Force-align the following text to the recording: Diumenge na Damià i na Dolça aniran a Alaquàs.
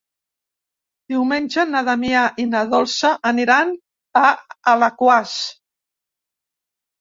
Diumenge 1.13 1.65
na 1.73 1.81
Damià 1.89 2.23
i 2.43 2.45
na 2.53 2.61
Dolça 2.71 3.11
aniran 3.33 3.75
a 4.23 4.33
Alaquàs. 4.73 5.37